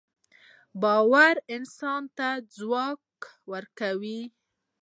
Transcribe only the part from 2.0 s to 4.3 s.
ته ځواک ورکوي